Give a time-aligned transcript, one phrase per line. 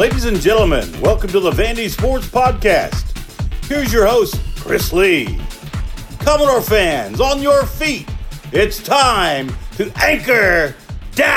[0.00, 3.04] Ladies and gentlemen, welcome to the Vandy Sports Podcast.
[3.66, 5.38] Here's your host, Chris Lee.
[6.20, 8.08] Commodore fans, on your feet.
[8.50, 10.74] It's time to anchor
[11.14, 11.36] down.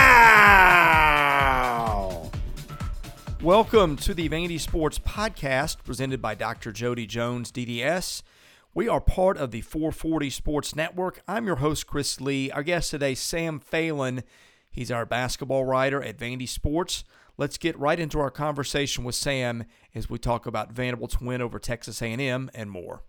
[3.41, 6.71] Welcome to the Vandy Sports Podcast presented by Dr.
[6.71, 8.23] Jody Jones, DDS.
[8.73, 11.21] We are part of the 440 Sports Network.
[11.27, 12.49] I'm your host, Chris Lee.
[12.49, 14.23] Our guest today, Sam Phalen.
[14.71, 17.03] He's our basketball writer at Vandy Sports.
[17.35, 19.65] Let's get right into our conversation with Sam
[19.95, 23.01] as we talk about Vanderbilt's win over Texas A&M and more.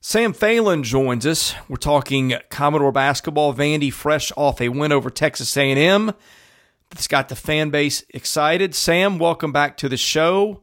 [0.00, 1.54] Sam Phalen joins us.
[1.68, 3.52] We're talking Commodore basketball.
[3.52, 6.12] Vandy fresh off a win over Texas A&M.
[6.92, 8.74] It's got the fan base excited.
[8.74, 10.62] Sam, welcome back to the show.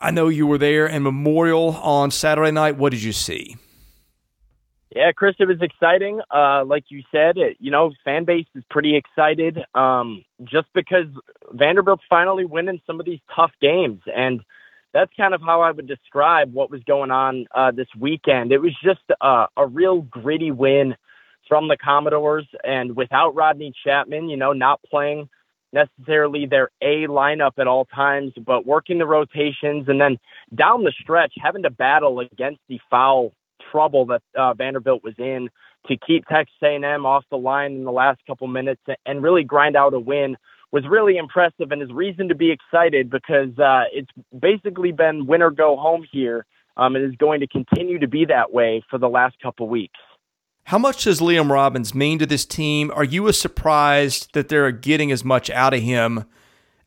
[0.00, 2.78] I know you were there in Memorial on Saturday night.
[2.78, 3.58] What did you see?
[4.94, 6.20] Yeah, Chris, it was exciting.
[6.32, 11.06] Uh, like you said, it, you know, fan base is pretty excited um, just because
[11.50, 14.00] Vanderbilt's finally winning some of these tough games.
[14.14, 14.40] And
[14.92, 18.52] that's kind of how I would describe what was going on uh, this weekend.
[18.52, 20.94] It was just uh, a real gritty win
[21.48, 22.46] from the Commodores.
[22.62, 25.28] And without Rodney Chatman, you know, not playing
[25.72, 30.18] necessarily their A lineup at all times, but working the rotations and then
[30.54, 33.32] down the stretch, having to battle against the foul
[33.70, 35.48] trouble that uh, Vanderbilt was in
[35.86, 39.76] to keep Texas A&M off the line in the last couple minutes and really grind
[39.76, 40.36] out a win
[40.72, 45.42] was really impressive and is reason to be excited because uh, it's basically been win
[45.42, 46.46] or go home here.
[46.76, 50.00] Um, it is going to continue to be that way for the last couple weeks.
[50.64, 52.90] How much does Liam Robbins mean to this team?
[52.94, 56.24] Are you as surprised that they're getting as much out of him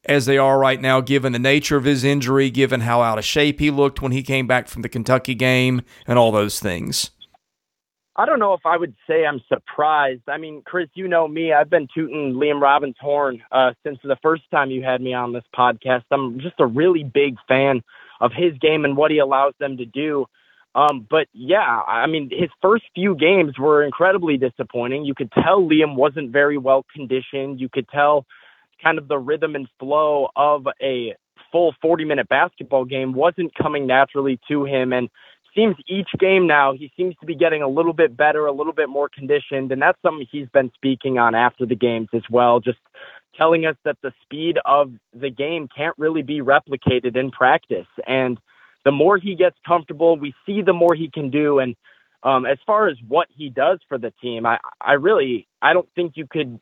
[0.07, 3.25] as they are right now, given the nature of his injury, given how out of
[3.25, 7.11] shape he looked when he came back from the Kentucky game, and all those things?
[8.19, 10.23] I don't know if I would say I'm surprised.
[10.27, 11.53] I mean, Chris, you know me.
[11.53, 15.33] I've been tooting Liam Robbins' horn uh, since the first time you had me on
[15.33, 16.03] this podcast.
[16.09, 17.83] I'm just a really big fan
[18.19, 20.25] of his game and what he allows them to do.
[20.73, 25.05] Um, but yeah, I mean, his first few games were incredibly disappointing.
[25.05, 27.59] You could tell Liam wasn't very well conditioned.
[27.59, 28.25] You could tell
[28.81, 31.15] kind of the rhythm and flow of a
[31.51, 34.93] full 40 minute basketball game wasn't coming naturally to him.
[34.93, 35.09] And
[35.57, 38.73] seems each game now he seems to be getting a little bit better, a little
[38.73, 42.59] bit more conditioned, and that's something he's been speaking on after the games as well.
[42.59, 42.77] Just
[43.35, 48.37] telling us that the speed of the game can't really be replicated in practice, and
[48.85, 51.59] the more he gets comfortable, we see the more he can do.
[51.59, 51.75] And
[52.27, 55.87] um, as far as what he does for the team, I, I really I don't
[55.95, 56.59] think you could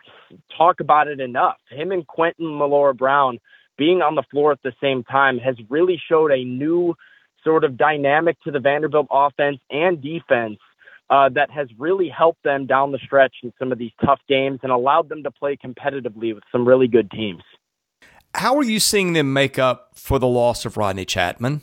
[0.56, 1.58] talk about it enough.
[1.72, 3.40] Him and Quentin Millora-Brown
[3.76, 6.94] being on the floor at the same time has really showed a new
[7.44, 10.60] sort of dynamic to the Vanderbilt offense and defense
[11.10, 14.60] uh, that has really helped them down the stretch in some of these tough games
[14.62, 17.42] and allowed them to play competitively with some really good teams.
[18.36, 21.62] How are you seeing them make up for the loss of Rodney Chatman?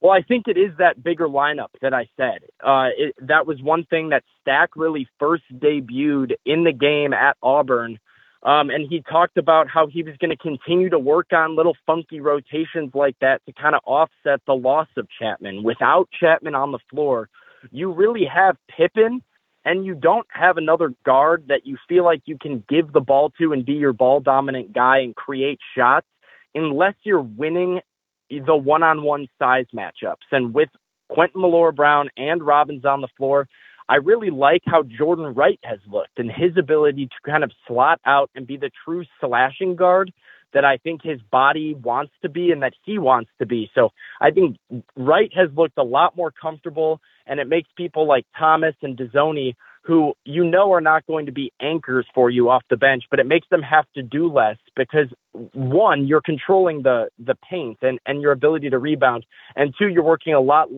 [0.00, 2.40] Well, I think it is that bigger lineup that I said.
[2.62, 7.36] Uh, it, that was one thing that Stack really first debuted in the game at
[7.42, 7.98] Auburn
[8.46, 11.76] um, and he talked about how he was going to continue to work on little
[11.84, 15.64] funky rotations like that to kind of offset the loss of Chatman.
[15.64, 17.28] Without Chatman on the floor,
[17.72, 19.20] you really have Pippen
[19.64, 23.32] and you don't have another guard that you feel like you can give the ball
[23.38, 26.06] to and be your ball dominant guy and create shots
[26.54, 27.80] unless you're winning
[28.30, 30.26] the one on one size matchups.
[30.32, 30.68] And with
[31.08, 33.48] Quentin Millora-Brown and Robbins on the floor,
[33.88, 38.00] I really like how Jordan Wright has looked and his ability to kind of slot
[38.04, 40.12] out and be the true slashing guard
[40.52, 43.70] that I think his body wants to be and that he wants to be.
[43.74, 44.56] So I think
[44.96, 49.54] Wright has looked a lot more comfortable and it makes people like Thomas and Dezonie
[49.86, 53.20] who you know are not going to be anchors for you off the bench, but
[53.20, 55.06] it makes them have to do less because
[55.52, 59.24] one, you're controlling the the paint and, and your ability to rebound,
[59.54, 60.68] and two, you're working a lot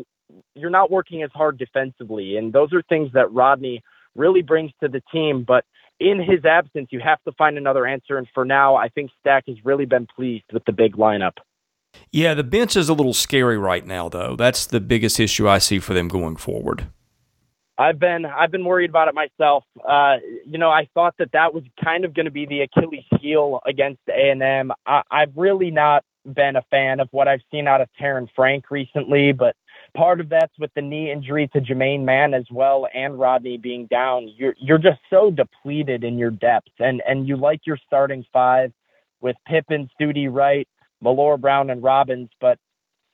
[0.54, 2.36] you're not working as hard defensively.
[2.36, 3.82] And those are things that Rodney
[4.14, 5.44] really brings to the team.
[5.46, 5.64] But
[6.00, 8.18] in his absence, you have to find another answer.
[8.18, 11.38] And for now, I think Stack has really been pleased with the big lineup.
[12.12, 14.36] Yeah, the bench is a little scary right now, though.
[14.36, 16.88] That's the biggest issue I see for them going forward.
[17.78, 19.64] I've been I've been worried about it myself.
[19.88, 20.16] Uh,
[20.46, 23.60] you know, I thought that that was kind of going to be the Achilles heel
[23.64, 24.72] against A and M.
[24.86, 26.04] I've really not
[26.34, 29.54] been a fan of what I've seen out of Terren Frank recently, but
[29.96, 33.86] Part of that's with the knee injury to Jamaine Mann as well, and Rodney being
[33.86, 34.28] down.
[34.36, 38.72] You're you're just so depleted in your depth, and and you like your starting five
[39.20, 40.68] with Pippen, Stute Wright,
[41.00, 42.58] Millora-Brown, and Robbins, but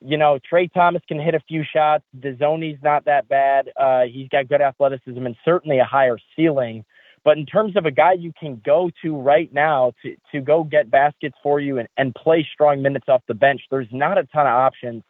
[0.05, 2.05] you know, Trey Thomas can hit a few shots.
[2.19, 3.71] Dezonie's not that bad.
[3.75, 6.85] Uh, he's got good athleticism and certainly a higher ceiling.
[7.25, 10.63] But in terms of a guy you can go to right now to, to go
[10.63, 14.25] get baskets for you and, and play strong minutes off the bench, there's not a
[14.25, 15.03] ton of options.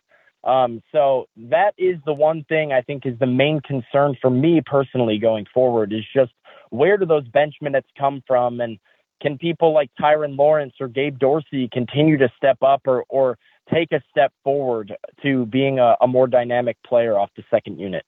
[0.45, 4.63] Um, so that is the one thing I think is the main concern for me
[4.65, 6.33] personally going forward is just
[6.71, 8.79] where do those bench minutes come from and
[9.21, 13.39] can people like Tyrin Lawrence or Gabe Dorsey continue to step up or, or
[13.73, 18.05] take a step forward to being a, a more dynamic player off the second unit?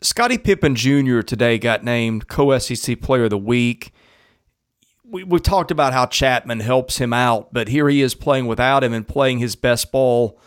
[0.00, 1.20] Scotty Pippen Jr.
[1.20, 3.92] today got named co SEC Player of the Week.
[5.04, 8.82] We, we've talked about how Chatman helps him out, but here he is playing without
[8.82, 10.38] him and playing his best ball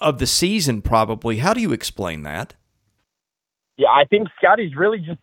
[0.00, 1.38] of the season, probably.
[1.38, 2.54] How do you explain that?
[3.76, 5.20] Yeah, I think Scottie's really just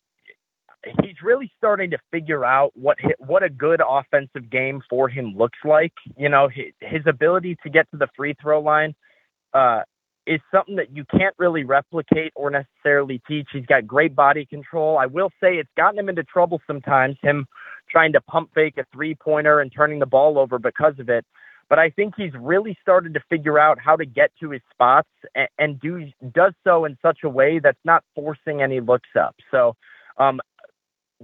[1.02, 5.60] he's really starting to figure out what what a good offensive game for him looks
[5.64, 5.94] like.
[6.18, 8.94] You know, his, ability to get to the free throw line
[9.54, 9.82] uh,
[10.26, 13.48] is something that you can't really replicate or necessarily teach.
[13.54, 14.98] He's got great body control.
[14.98, 17.18] I will say it's gotten him into trouble sometimes.
[17.22, 17.46] Him
[17.90, 21.26] trying to pump fake a three pointer and turning the ball over because of it.
[21.70, 25.10] But I think he's really started to figure out how to get to his spots
[25.36, 29.36] and, and do does so in such a way that's not forcing any looks up.
[29.52, 29.76] So
[30.18, 30.40] um,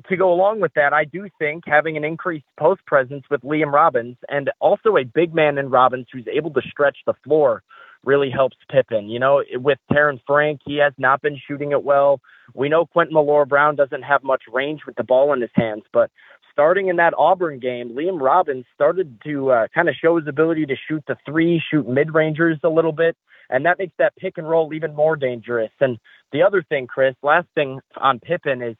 [0.07, 3.71] to go along with that, I do think having an increased post presence with Liam
[3.71, 7.63] Robbins and also a big man in Robbins who's able to stretch the floor
[8.03, 9.09] really helps Pippen.
[9.09, 12.19] You know, with Terrence Frank, he has not been shooting it well.
[12.53, 16.11] We know Quentin Millora-Brown doesn't have much range with the ball in his hands, but
[16.51, 20.65] starting in that Auburn game, Liam Robbins started to uh, kind of show his ability
[20.65, 23.15] to shoot the three, shoot mid rangers a little bit,
[23.49, 25.71] and that makes that pick and roll even more dangerous.
[25.79, 25.97] And
[26.31, 28.75] the other thing, Chris, last thing on Pippen is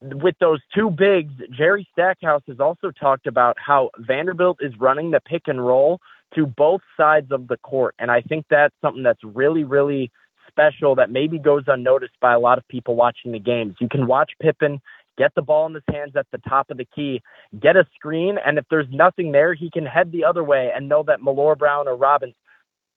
[0.00, 5.20] with those two bigs, Jerry Stackhouse has also talked about how Vanderbilt is running the
[5.20, 6.00] pick and roll
[6.34, 7.94] to both sides of the court.
[7.98, 10.10] And I think that's something that's really, really
[10.48, 13.76] special that maybe goes unnoticed by a lot of people watching the games.
[13.80, 14.80] You can watch Pippen
[15.16, 17.20] get the ball in his hands at the top of the key,
[17.60, 20.88] get a screen, and if there's nothing there, he can head the other way and
[20.88, 22.34] know that Millora-Brown or Robbins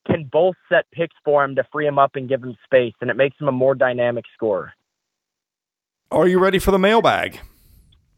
[0.05, 3.09] can both set picks for him to free him up and give him space, and
[3.09, 4.73] it makes him a more dynamic scorer.
[6.11, 7.39] Are you ready for the mailbag?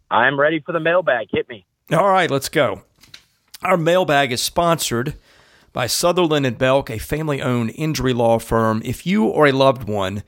[0.09, 1.27] I'm ready for the mailbag.
[1.31, 1.63] Hit me.
[1.91, 2.81] All right, let's go.
[3.61, 5.13] Our mailbag is sponsored
[5.73, 8.81] by Sutherland and Belk, a family-owned injury law firm.
[8.83, 10.23] If you or a loved one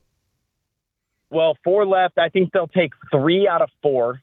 [1.31, 2.19] Well, four left.
[2.19, 4.23] I think they'll take three out of four.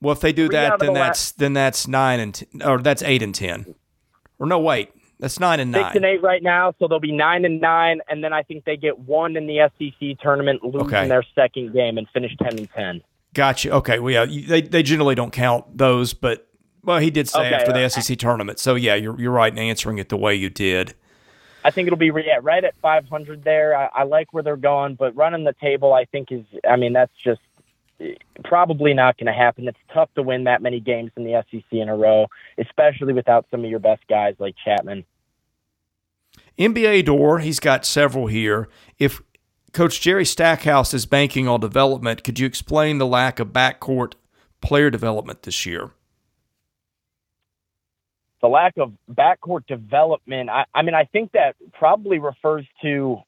[0.00, 1.38] Well, if they do three that, then the that's last.
[1.38, 3.74] then that's nine and ten, or that's eight and ten.
[4.38, 5.84] Or no, wait, that's nine and nine.
[5.84, 8.64] Six and eight right now, so they'll be nine and nine, and then I think
[8.64, 11.04] they get one in the SEC tournament, lose okay.
[11.04, 13.00] in their second game, and finish ten and ten.
[13.34, 13.70] Gotcha.
[13.72, 13.98] Okay.
[13.98, 16.46] Well, yeah, they they generally don't count those, but
[16.82, 18.58] well, he did say okay, after the uh, SEC tournament.
[18.58, 20.94] So yeah, you're you're right in answering it the way you did.
[21.64, 23.76] I think it'll be yeah, right at 500 there.
[23.76, 26.44] I, I like where they're going, but running the table, I think is.
[26.68, 27.40] I mean, that's just
[28.44, 29.68] probably not going to happen.
[29.68, 32.26] It's tough to win that many games in the SEC in a row,
[32.58, 35.04] especially without some of your best guys like Chatman.
[36.58, 38.68] NBA door, he's got several here.
[38.98, 39.22] If
[39.72, 44.14] Coach Jerry Stackhouse is banking on development, could you explain the lack of backcourt
[44.60, 45.90] player development this year?
[48.40, 50.50] The lack of backcourt development.
[50.50, 53.18] I, I mean, I think that probably refers to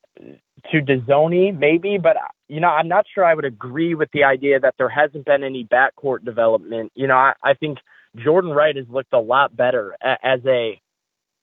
[0.73, 2.17] to Dezonie, maybe, but
[2.49, 5.45] you know, I'm not sure I would agree with the idea that there hasn't been
[5.45, 6.93] any backcourt development.
[6.95, 7.79] You know, I, I think
[8.17, 10.81] Jordan Wright has looked a lot better as a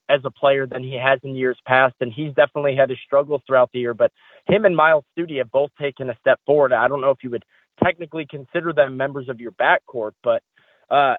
[0.08, 3.42] as a player than he has in years past, and he's definitely had his struggles
[3.48, 3.94] throughout the year.
[3.94, 4.12] But
[4.48, 6.74] him and Myles Stute have both taken a step forward.
[6.74, 7.46] I don't know if you would
[7.84, 10.44] technically consider them members of your backcourt, but
[10.90, 11.16] uh,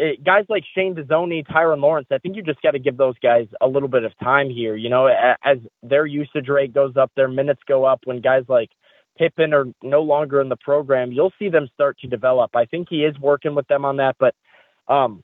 [0.00, 3.18] it, guys like Shane Dezonie, Tyrin Lawrence, I think you just got to give those
[3.22, 4.74] guys a little bit of time here.
[4.74, 8.00] You know, as their usage rate goes up, their minutes go up.
[8.04, 8.70] When guys like
[9.18, 12.56] Pippen are no longer in the program, you'll see them start to develop.
[12.56, 14.34] I think he is working with them on that, but
[14.88, 15.22] um,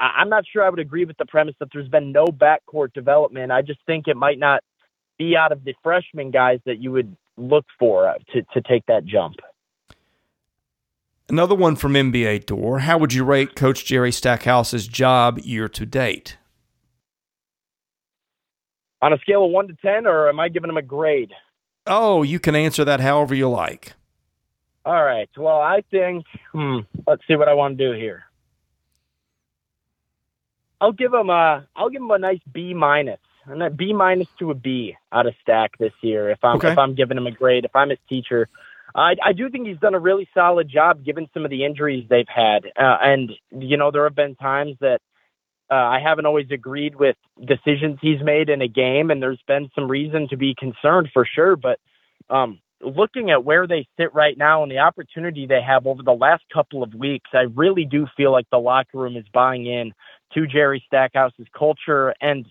[0.00, 3.52] I'm not sure I would agree with the premise that there's been no backcourt development.
[3.52, 4.62] I just think it might not
[5.18, 8.86] be out of the freshman guys that you would look for uh, to, to take
[8.86, 9.36] that jump.
[11.28, 12.80] Another one from NBA Door.
[12.80, 16.36] How would you rate Coach Jerry Stackhouse's job year to date?
[19.00, 21.32] On a scale of one to ten, or am I giving him a grade?
[21.86, 23.94] Oh, you can answer that however you like.
[24.84, 25.28] All right.
[25.36, 26.26] Well, I think.
[26.52, 28.24] Hmm, let's see what I want to do here.
[30.80, 31.66] I'll give him a.
[31.74, 35.26] I'll give him a nice B minus, and a B minus to a B out
[35.26, 36.30] of Stack this year.
[36.30, 36.72] If I'm Okay.
[36.72, 38.48] if I'm giving him a grade, if I'm his teacher,
[38.94, 42.06] I I do think he's done a really solid job given some of the injuries
[42.08, 45.00] they've had, uh, and you know there have been times that.
[45.70, 49.70] Uh, I haven't always agreed with decisions he's made in a game, and there's been
[49.74, 51.56] some reason to be concerned for sure.
[51.56, 51.80] But
[52.28, 56.12] um, looking at where they sit right now and the opportunity they have over the
[56.12, 59.92] last couple of weeks, I really do feel like the locker room is buying in
[60.34, 62.14] to Jerry Stackhouse's culture.
[62.20, 62.46] And,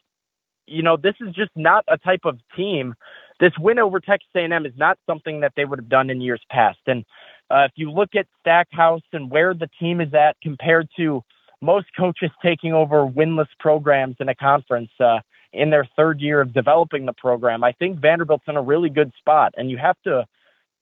[0.65, 2.95] you know, this is just not a type of team.
[3.43, 6.39] This win over Texas A&M is not something that they would have done in years
[6.49, 6.79] past.
[6.87, 7.03] And
[7.51, 11.21] uh, if you look at Stackhouse and where the team is at compared to
[11.61, 15.19] most coaches taking over winless programs in a conference, uh,
[15.51, 17.65] in their third year of developing the program.
[17.65, 20.25] I think Vanderbilt's in a really good spot, and you have to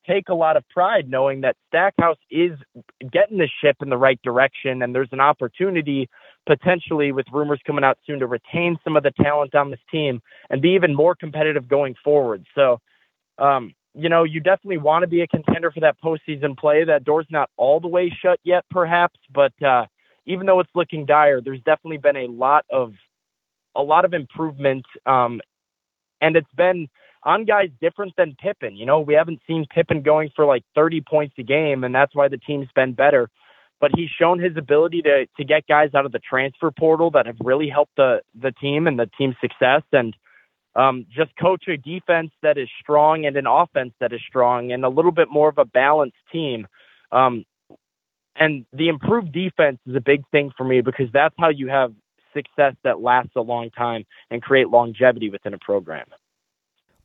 [0.08, 2.52] take a lot of pride knowing that Stackhouse is
[3.12, 6.10] getting the ship in the right direction, and there's an opportunity
[6.48, 10.22] potentially with rumors coming out soon to retain some of the talent on this team
[10.50, 12.46] and be even more competitive going forward.
[12.56, 12.80] So,
[13.38, 16.84] um, you know, you definitely want to be a contender for that postseason play.
[16.86, 19.86] That door's not all the way shut yet, perhaps, but uh,
[20.26, 22.94] even though it's looking dire, there's definitely been a lot of
[23.76, 25.40] a lot of improvement, um,
[26.20, 26.90] and it's been
[27.24, 28.76] on guys different than Pippen.
[28.76, 32.14] You know, we haven't seen Pippen going for like 30 points a game, and that's
[32.16, 33.30] why the team's been better.
[33.82, 37.26] But he's shown his ability to to get guys out of the transfer portal that
[37.26, 40.16] have really helped the the team and the team's success, and
[40.76, 44.86] um, just coach a defense that is strong and an offense that is strong, and
[44.86, 46.68] a little bit more of a balanced team.
[47.12, 47.44] Um,
[48.36, 51.94] and the improved defense is a big thing for me because that's how you have
[52.34, 56.06] success that lasts a long time and create longevity within a program.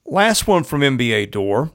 [0.04, 1.72] Last one from NBA Door.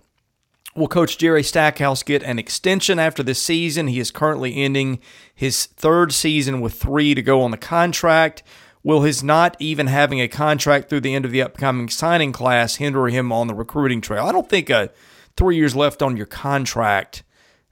[0.75, 3.87] Will Coach Jerry Stackhouse get an extension after this season?
[3.87, 4.99] He is currently ending
[5.35, 8.41] his third season with three to go on the contract.
[8.83, 12.77] Will his not even having a contract through the end of the upcoming signing class
[12.77, 14.25] hinder him on the recruiting trail?
[14.25, 14.91] I don't think a
[15.35, 17.23] three years left on your contract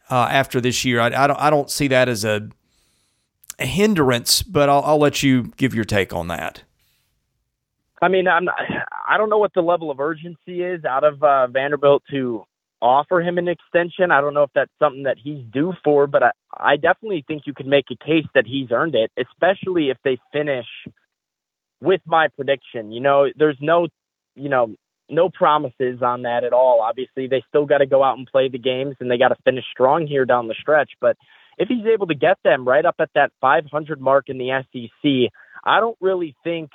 [0.09, 0.99] uh, after this year.
[0.99, 1.39] I, I, don't.
[1.39, 2.49] I don't see that as a,
[3.57, 6.63] a hindrance, but I'll, I'll let you give your take on that.
[8.01, 8.47] I mean, I'm
[9.07, 12.45] I don't know what the level of urgency is out of uh, Vanderbilt to
[12.81, 14.11] offer him an extension.
[14.11, 17.43] I don't know if that's something that he's due for, but I, I definitely think
[17.45, 20.67] you could make a case that he's earned it, especially if they finish
[21.81, 22.91] with my prediction.
[22.91, 23.87] You know, there's no,
[24.35, 24.75] you know,
[25.09, 26.81] no promises on that at all.
[26.81, 29.37] Obviously, they still got to go out and play the games and they got to
[29.43, 30.91] finish strong here down the stretch.
[31.01, 31.17] But
[31.57, 35.31] if he's able to get them right up at that 500 mark in the SEC,
[35.63, 36.71] I don't really think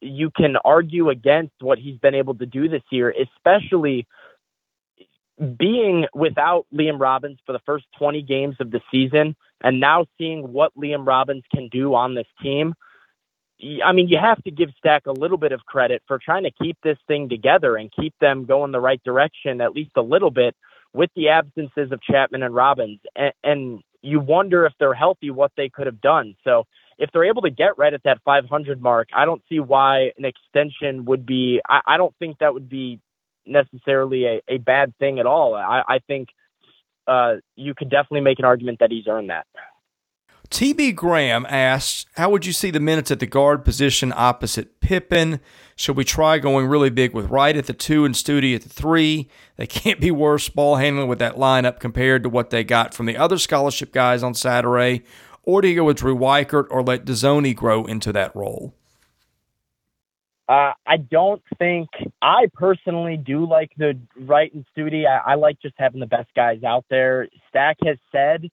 [0.00, 4.06] you can argue against what he's been able to do this year, especially
[5.58, 10.52] being without Liam Robbins for the first 20 games of the season and now seeing
[10.52, 12.74] what Liam Robbins can do on this team.
[13.84, 16.50] I mean, you have to give Stack a little bit of credit for trying to
[16.50, 20.30] keep this thing together and keep them going the right direction, at least a little
[20.30, 20.54] bit,
[20.92, 23.00] with the absences of Chatman and Robbins.
[23.16, 26.36] And, and you wonder if they're healthy, what they could have done.
[26.44, 26.64] So
[26.98, 30.24] if they're able to get right at that 500 mark, I don't see why an
[30.24, 31.60] extension would be.
[31.68, 33.00] I, I don't think that would be
[33.46, 35.54] necessarily a, a bad thing at all.
[35.54, 36.28] I, I think
[37.06, 39.46] uh, you could definitely make an argument that he's earned that.
[40.50, 45.40] TB Graham asks, How would you see the minutes at the guard position opposite Pippen?
[45.74, 48.68] Should we try going really big with Wright at the two and Stute at the
[48.68, 49.28] three?
[49.56, 53.06] They can't be worse ball handling with that lineup compared to what they got from
[53.06, 55.02] the other scholarship guys on Saturday.
[55.42, 58.74] Or do you go with Drew Weikert or let Dezonie grow into that role?
[60.46, 61.88] Uh, I don't think
[62.20, 65.06] I personally do like the right and Stute.
[65.06, 67.28] I, I like just having the best guys out there.
[67.48, 68.50] Stack has said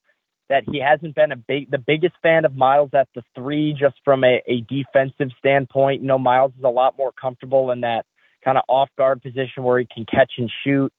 [0.48, 3.95] that he hasn't been a big the biggest fan of Myles at the three just
[4.05, 6.01] from a, a defensive standpoint.
[6.01, 8.05] You know, Myles is a lot more comfortable in that
[8.43, 10.93] kind of off guard position where he can catch and shoot.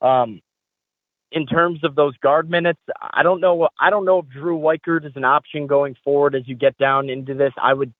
[0.00, 0.40] Um,
[1.32, 3.68] in terms of those guard minutes, I don't know.
[3.80, 7.10] I don't know if Drew Weikert is an option going forward as you get down
[7.10, 7.52] into this.
[7.60, 7.92] I would,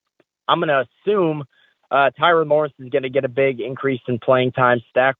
[0.48, 1.44] I'm going to assume
[1.90, 4.80] uh, Tyrin Lawrence is going to get a big increase in playing time.
[4.90, 5.16] Stack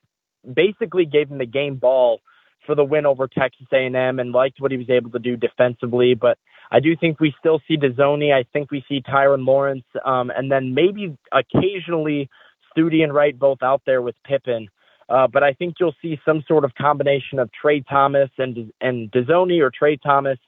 [0.52, 2.20] basically gave him the game ball
[2.66, 6.14] for the win over Texas A&M and liked what he was able to do defensively.
[6.14, 6.38] But
[6.70, 8.34] I do think we still see Dezonie.
[8.34, 12.28] I think we see Tyrin Lawrence, um, and then maybe occasionally
[12.70, 14.68] Stute and Wright both out there with Pippen.
[15.08, 19.10] Uh, but I think you'll see some sort of combination of Trey Thomas and and
[19.12, 20.38] Dezonie or Trey Thomas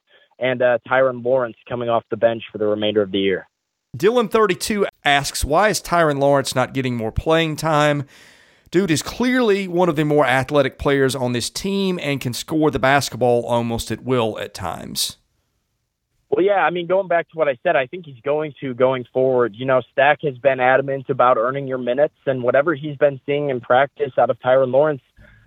[0.41, 3.49] and uh, Tyrin Lawrence coming off the bench for the remainder of the year.
[3.97, 8.05] Dylan32 asks, Why is Tyrin Lawrence not getting more playing time?
[8.71, 12.71] Dude is clearly one of the more athletic players on this team and can score
[12.71, 15.17] the basketball almost at will at times.
[16.29, 18.75] Well, yeah, I mean, going back to what I said, I think he's going to
[18.75, 19.55] going forward.
[19.57, 23.49] You know, Stack has been adamant about earning your minutes, and whatever he's been seeing
[23.49, 25.01] in practice out of Tyrin Lawrence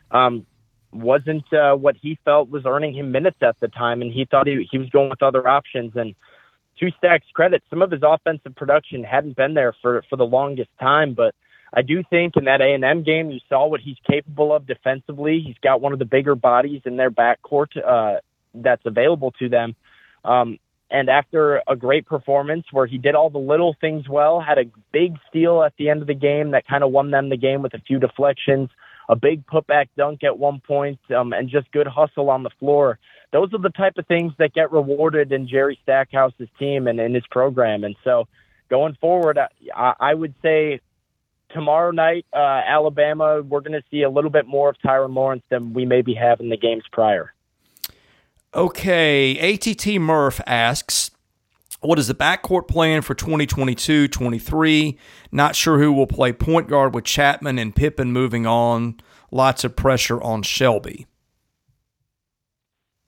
[0.09, 0.47] um,
[0.91, 4.47] wasn't uh, what he felt was earning him minutes at the time, and he thought
[4.47, 5.93] he, he was going with other options.
[5.95, 6.15] And
[6.81, 10.69] to Stack's credit, some of his offensive production hadn't been there for for the longest
[10.79, 11.35] time, but
[11.73, 14.67] I do think in that A and M game, you saw what he's capable of
[14.67, 15.41] defensively.
[15.45, 18.19] He's got one of the bigger bodies in their backcourt uh,
[18.53, 19.75] that's available to them.
[20.25, 20.59] Um,
[20.89, 24.65] and after a great performance where he did all the little things well, had a
[24.91, 27.61] big steal at the end of the game that kind of won them the game
[27.61, 28.69] with a few deflections,
[29.11, 32.97] a big putback dunk at one point, um, and just good hustle on the floor.
[33.33, 37.13] Those are the type of things that get rewarded in Jerry Stackhouse's team and in
[37.13, 37.83] his program.
[37.83, 38.27] And so
[38.69, 40.79] going forward, I, I would say
[41.49, 45.43] tomorrow night, uh, Alabama, we're going to see a little bit more of Tyrin Lawrence
[45.49, 47.33] than we maybe have in the games prior.
[48.53, 51.10] Okay, ATT Murph asks,
[51.81, 54.97] what is the backcourt plan for 2022 23?
[55.31, 58.99] Not sure who will play point guard with Chatman and Pippen moving on.
[59.31, 61.07] Lots of pressure on Shelby.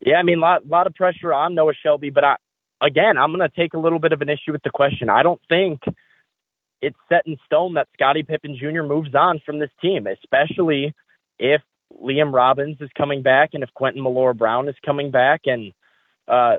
[0.05, 2.35] Yeah, I mean, a lot, lot of pressure on Noah Shelby, but I,
[2.81, 5.09] again, I'm going to take a little bit of an issue with the question.
[5.09, 5.81] I don't think
[6.81, 8.83] it's set in stone that Scotty Pippen Jr.
[8.83, 10.93] moves on from this team, especially
[11.39, 11.61] if
[12.01, 15.71] Liam Robbins is coming back and if Quentin Millora-Brown is coming back and
[16.27, 16.57] uh,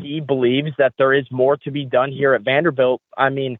[0.00, 3.00] he believes that there is more to be done here at Vanderbilt.
[3.16, 3.58] I mean,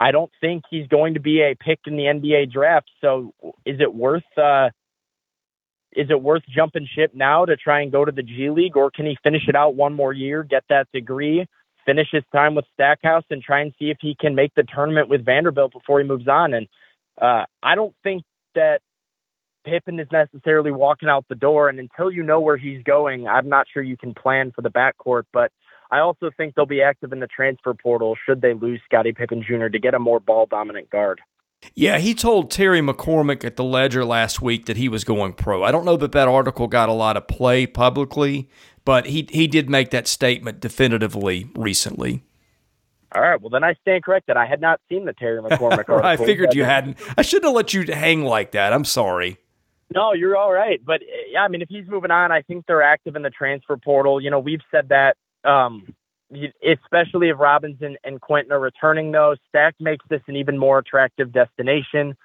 [0.00, 2.90] I don't think he's going to be a pick in the NBA draft.
[3.00, 3.32] So
[3.64, 4.70] is it worth uh,
[5.92, 8.90] is it worth jumping ship now to try and go to the G League, or
[8.90, 11.46] can he finish it out one more year, get that degree,
[11.86, 15.08] finish his time with Stackhouse, and try and see if he can make the tournament
[15.08, 16.52] with Vanderbilt before he moves on?
[16.52, 16.66] And
[17.20, 18.24] uh, I don't think
[18.56, 18.80] that
[19.64, 21.68] Pippen is necessarily walking out the door.
[21.68, 24.70] And until you know where he's going, I'm not sure you can plan for the
[24.70, 25.24] backcourt.
[25.32, 25.52] But
[25.94, 29.44] I also think they'll be active in the transfer portal should they lose Scotty Pippen
[29.46, 29.68] Jr.
[29.68, 31.20] to get a more ball dominant guard.
[31.76, 35.62] Yeah, he told Terry McCormick at the Ledger last week that he was going pro.
[35.62, 38.50] I don't know that that article got a lot of play publicly,
[38.84, 42.24] but he he did make that statement definitively recently.
[43.14, 44.36] All right, well then I stand corrected.
[44.36, 46.02] I had not seen the Terry McCormick article.
[46.02, 46.96] I figured you hadn't.
[47.16, 48.72] I shouldn't have let you hang like that.
[48.72, 49.38] I'm sorry.
[49.94, 50.84] No, you're all right.
[50.84, 53.76] But yeah, I mean, if he's moving on, I think they're active in the transfer
[53.76, 54.20] portal.
[54.20, 55.94] You know, we've said that, um,
[56.32, 61.32] especially if Robinson and, Quentin are returning, though, Stack makes this an even more attractive
[61.32, 62.16] destination.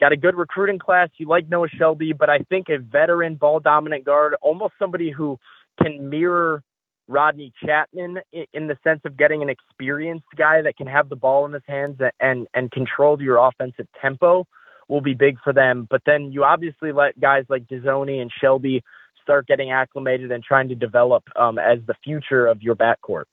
[0.00, 1.08] Got a good recruiting class.
[1.18, 5.38] You like Noah Shelby, but I think a veteran ball dominant guard, almost somebody who
[5.80, 6.62] can mirror
[7.06, 11.44] Rodney Chatman in the sense of getting an experienced guy that can have the ball
[11.46, 14.46] in his hands and and control your offensive tempo
[14.88, 15.86] will be big for them.
[15.88, 18.82] But then you obviously let guys like Dezonie and Shelby
[19.24, 23.24] start getting acclimated and trying to develop um, as the future of your backcourt.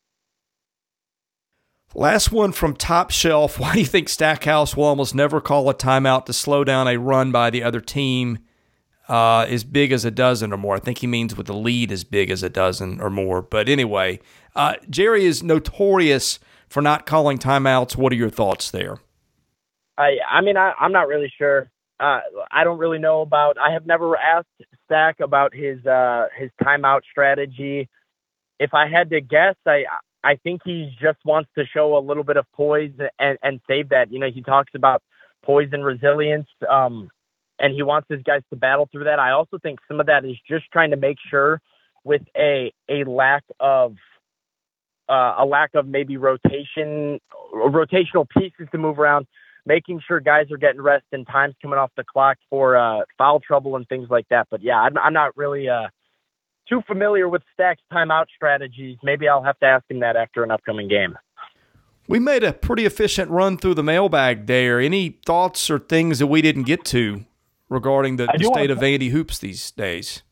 [1.94, 3.60] Last one from Top Shelf.
[3.60, 6.98] Why do you think Stackhouse will almost never call a timeout to slow down a
[6.98, 8.40] run by the other team
[9.10, 10.76] uh, as big as a dozen or more?
[10.76, 13.42] I think he means with the lead as big as a dozen or more.
[13.42, 14.22] But anyway,
[14.56, 17.98] uh, Jerry is notorious for not calling timeouts.
[17.98, 19.00] What are your thoughts there?
[19.98, 21.70] I I mean I I'm not really sure.
[22.02, 23.58] Uh, I don't really know about.
[23.60, 24.48] I have never asked
[24.86, 27.88] Stack about his uh, his timeout strategy.
[28.60, 29.84] If I had to guess, I
[30.24, 33.90] I think he just wants to show a little bit of poise and and save
[33.90, 34.12] that.
[34.12, 35.04] You know, he talks about
[35.44, 37.10] poise and resilience, um,
[37.60, 39.20] and he wants his guys to battle through that.
[39.20, 41.62] I also think some of that is just trying to make sure
[42.04, 43.96] with a a lack of
[45.08, 47.20] uh, a lack of maybe rotation
[47.54, 49.28] rotational pieces to move around
[49.66, 53.40] making sure guys are getting rest and time's coming off the clock for uh, foul
[53.40, 54.48] trouble and things like that.
[54.50, 55.88] But yeah, I'm, I'm not really uh,
[56.68, 58.98] too familiar with Stack's timeout strategies.
[59.04, 61.18] Maybe I'll have to ask him that after an upcoming game.
[62.08, 64.80] We made a pretty efficient run through the mailbag there.
[64.80, 67.26] Any thoughts or things that we didn't get to
[67.70, 70.24] regarding the, the state of Vandy hoops these days?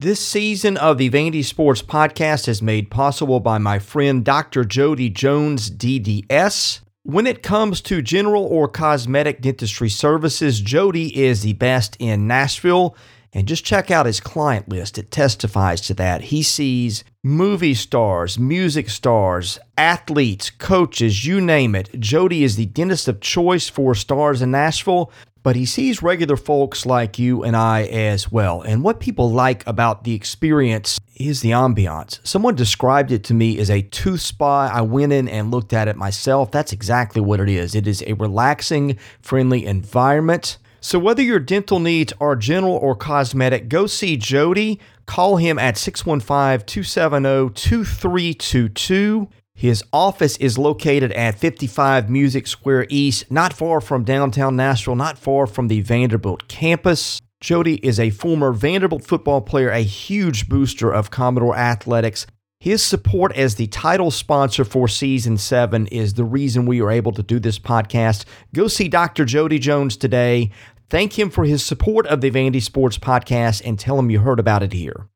[0.00, 4.64] This season of the Vandy Sports Podcast is made possible by my friend Dr.
[4.64, 6.80] Jody Jones, DDS.
[7.04, 12.96] When it comes to general or cosmetic dentistry services, Jody is the best in Nashville.
[13.34, 14.98] And just check out his client list.
[14.98, 16.20] It testifies to that.
[16.24, 21.88] He sees movie stars, music stars, athletes, coaches, you name it.
[21.98, 25.10] Jody is the dentist of choice for stars in Nashville
[25.42, 28.62] but he sees regular folks like you and I as well.
[28.62, 32.20] And what people like about the experience is the ambiance.
[32.26, 34.70] Someone described it to me as a tooth spa.
[34.72, 36.50] I went in and looked at it myself.
[36.50, 37.74] That's exactly what it is.
[37.74, 40.58] It is a relaxing, friendly environment.
[40.80, 44.80] So, whether your dental needs are general or cosmetic, go see Jody.
[45.06, 49.28] Call him at 615 270 2322.
[49.62, 55.16] His office is located at 55 Music Square East, not far from downtown Nashville, not
[55.16, 57.22] far from the Vanderbilt campus.
[57.40, 62.26] Jody is a former Vanderbilt football player, a huge booster of Commodore athletics.
[62.58, 67.12] His support as the title sponsor for season seven is the reason we are able
[67.12, 68.24] to do this podcast.
[68.52, 69.24] Go see Dr.
[69.24, 70.50] Jody Jones today.
[70.90, 74.40] Thank him for his support of the Vandy Sports Podcast and tell him you heard
[74.40, 75.06] about it here.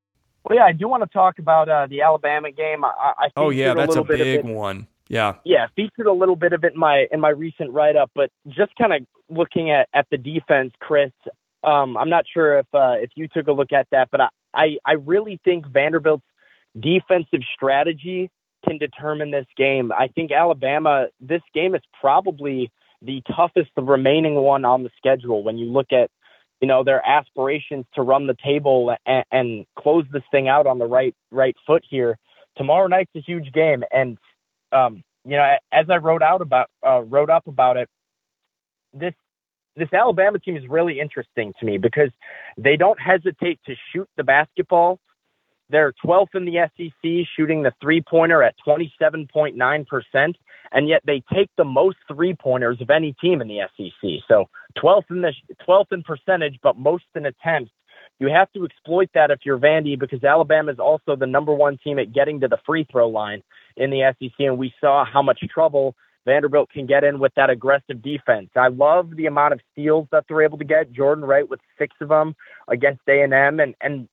[0.46, 2.84] Well, yeah, I do want to talk about uh, the Alabama game.
[2.84, 4.86] I, I oh yeah, that's a, a big one.
[5.08, 8.12] Yeah, yeah, featured a little bit of it in my in my recent write up,
[8.14, 11.10] but just kind of looking at at the defense, Chris.
[11.64, 14.28] Um, I'm not sure if uh, if you took a look at that, but I,
[14.54, 16.22] I I really think Vanderbilt's
[16.78, 18.30] defensive strategy
[18.64, 19.90] can determine this game.
[19.90, 22.70] I think Alabama, this game is probably
[23.02, 26.10] the toughest remaining one on the schedule when you look at
[26.60, 30.78] you know their aspirations to run the table and, and close this thing out on
[30.78, 32.18] the right right foot here.
[32.56, 34.18] Tomorrow night's a huge game, and
[34.72, 37.88] um, you know as I wrote out about uh, wrote up about it,
[38.92, 39.14] this
[39.76, 42.10] this Alabama team is really interesting to me because
[42.56, 44.98] they don't hesitate to shoot the basketball
[45.68, 50.34] they're 12th in the SEC, shooting the three pointer at 27.9%,
[50.72, 54.10] and yet they take the most three pointers of any team in the SEC.
[54.28, 54.48] So
[54.78, 55.32] 12th in the
[55.66, 57.72] 12th in percentage, but most in attempts.
[58.18, 61.78] You have to exploit that if you're Vandy because Alabama is also the number one
[61.82, 63.42] team at getting to the free throw line
[63.76, 67.50] in the SEC, and we saw how much trouble Vanderbilt can get in with that
[67.50, 68.50] aggressive defense.
[68.56, 70.92] I love the amount of steals that they're able to get.
[70.92, 72.34] Jordan Wright with six of them
[72.68, 74.08] against A&M, and and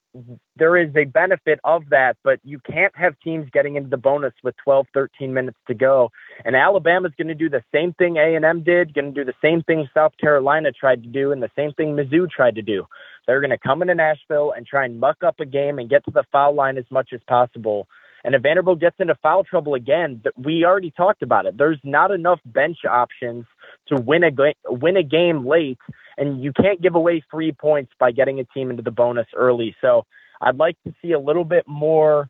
[0.56, 4.34] there is a benefit of that, but you can't have teams getting into the bonus
[4.44, 6.12] with 12, 13 minutes to go.
[6.46, 9.64] And Alabama's going to do the same thing A&M did, going to do the same
[9.64, 12.86] thing South Carolina tried to do, and the same thing Mizzou tried to do.
[13.26, 16.06] They're going to come into Nashville and try and muck up a game and get
[16.06, 17.88] to the foul line as much as possible.
[18.24, 21.58] And if Vanderbilt gets into foul trouble again, we already talked about it.
[21.58, 23.46] There's not enough bench options
[23.88, 24.32] to win a
[24.68, 25.80] win a game late,
[26.18, 29.76] and you can't give away three points by getting a team into the bonus early.
[29.82, 30.06] So
[30.42, 32.30] I'd like to see a little bit more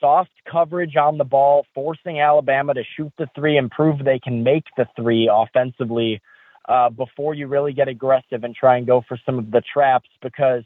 [0.00, 4.42] soft coverage on the ball, forcing Alabama to shoot the three and prove they can
[4.42, 6.20] make the three offensively
[6.68, 10.08] uh, before you really get aggressive and try and go for some of the traps
[10.22, 10.64] because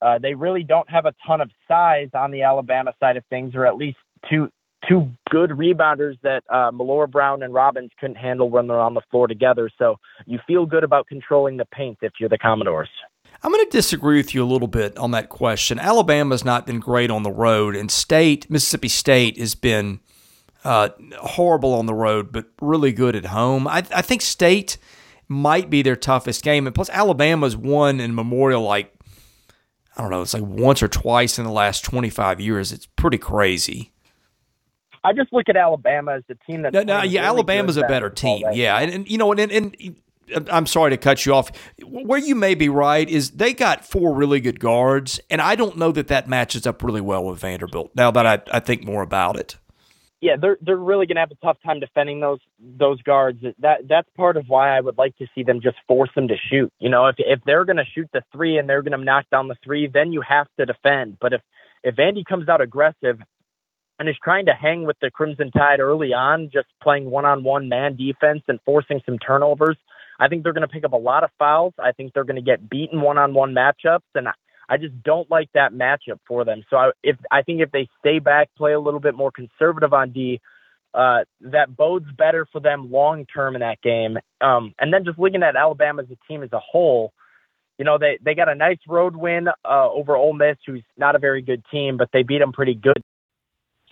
[0.00, 3.54] uh, they really don't have a ton of size on the Alabama side of things,
[3.54, 4.50] or at least two
[4.88, 9.26] two good rebounders that uh, Millora-Brown and Robbins couldn't handle when they're on the floor
[9.26, 9.70] together.
[9.78, 12.88] So you feel good about controlling the paint if you're the Commodores.
[13.42, 15.78] I'm going to disagree with you a little bit on that question.
[15.78, 20.00] Alabama's not been great on the road, and State, Mississippi State, has been
[20.64, 23.66] uh, horrible on the road, but really good at home.
[23.66, 24.78] I, I think State
[25.26, 28.94] might be their toughest game, and plus Alabama's won in Memorial like
[29.96, 32.72] I don't know, it's like once or twice in the last 25 years.
[32.72, 33.91] It's pretty crazy.
[35.04, 36.72] I just look at Alabama as the team that.
[36.72, 38.46] No, no, yeah, really Alabama's a better team.
[38.52, 39.76] Yeah, and, and, you know, and, and,
[40.34, 41.50] and I'm sorry to cut you off.
[41.84, 45.76] Where you may be right is they got four really good guards, and I don't
[45.76, 47.90] know that that matches up really well with Vanderbilt.
[47.94, 49.56] Now that I, I think more about it
[50.22, 53.42] yeah, they're they're really going to have a tough time defending those those guards.
[53.58, 56.36] That that's part of why I would like to see them just force them to
[56.48, 56.72] shoot.
[56.78, 59.26] You know, if if they're going to shoot the three and they're going to knock
[59.32, 61.18] down the three, then you have to defend.
[61.20, 61.40] But if
[61.82, 63.18] if Vandy comes out aggressive
[64.02, 67.44] and is trying to hang with the Crimson Tide early on, just playing one on
[67.44, 69.76] one man defense and forcing some turnovers,
[70.18, 71.72] I think they're going to pick up a lot of fouls.
[71.78, 74.26] I think they're going to get beaten one on one matchups, and
[74.68, 76.64] I just don't like that matchup for them.
[76.68, 79.92] So I, if I think if they stay back, play a little bit more conservative
[79.92, 80.40] on D,
[80.94, 84.18] uh, that bodes better for them long term in that game.
[84.40, 87.12] Um, and then just looking at Alabama as a team as a whole,
[87.78, 91.14] you know they they got a nice road win uh, over Ole Miss, who's not
[91.14, 93.00] a very good team, but they beat them pretty good.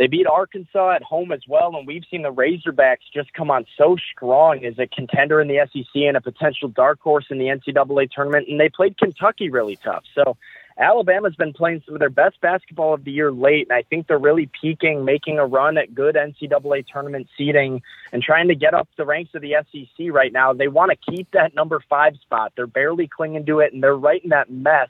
[0.01, 3.67] They beat Arkansas at home as well, and we've seen the Razorbacks just come on
[3.77, 7.49] so strong as a contender in the SEC and a potential dark horse in the
[7.49, 8.49] NCAA tournament.
[8.49, 10.05] And they played Kentucky really tough.
[10.15, 10.39] So
[10.79, 14.07] Alabama's been playing some of their best basketball of the year late, and I think
[14.07, 18.73] they're really peaking, making a run at good NCAA tournament seeding and trying to get
[18.73, 20.55] up the ranks of the SEC right now.
[20.55, 22.55] They want to keep that number five spot.
[22.57, 24.89] They're barely clinging to it, and they're right in that mess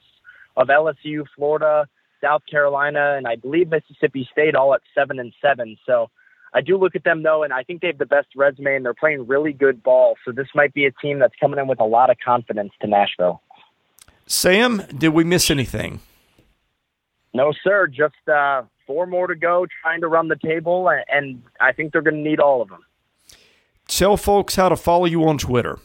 [0.55, 1.89] of LSU, Florida,
[2.21, 5.77] South Carolina, and I believe Mississippi State all at seven and seven.
[5.85, 6.09] So
[6.53, 8.85] I do look at them though, and I think they have the best resume, and
[8.85, 10.15] they're playing really good ball.
[10.25, 12.87] So this might be a team that's coming in with a lot of confidence to
[12.87, 13.41] Nashville.
[14.27, 15.99] Sam, did we miss anything?
[17.33, 17.87] No, sir.
[17.87, 22.01] Just uh, four more to go, trying to run the table, and I think they're
[22.01, 22.81] going to need all of them.
[23.87, 25.79] Tell folks how to follow you on Twitter.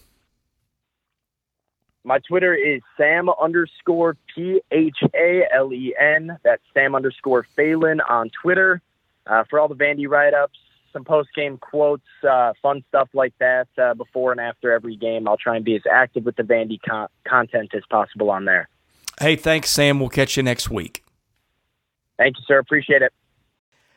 [2.07, 6.39] My Twitter is Sam underscore P H A L E N.
[6.45, 8.81] That's Sam underscore Phalen on Twitter.
[9.27, 10.57] Uh, for all the Vandy write ups,
[10.93, 15.27] some post game quotes, uh, fun stuff like that uh, before and after every game.
[15.27, 18.69] I'll try and be as active with the Vandy con- content as possible on there.
[19.19, 19.99] Hey, thanks, Sam.
[19.99, 21.03] We'll catch you next week.
[22.19, 22.61] Thank you, sir.
[22.61, 23.13] Appreciate it.